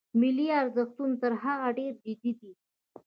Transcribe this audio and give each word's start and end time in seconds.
ملي 0.19 0.47
ارزښتونه 0.61 1.15
تر 1.21 1.31
هغه 1.43 1.67
ډېر 1.77 1.93
جدي 2.03 2.31
دي. 2.39 2.51